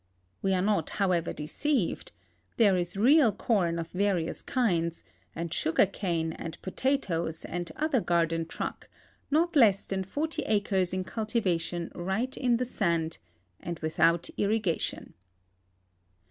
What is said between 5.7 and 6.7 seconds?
cane and